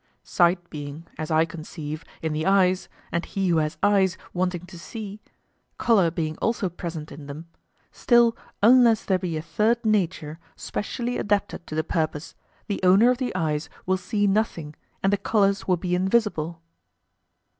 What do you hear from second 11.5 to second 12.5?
to the purpose,